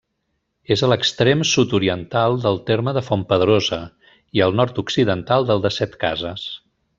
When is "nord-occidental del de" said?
4.63-5.73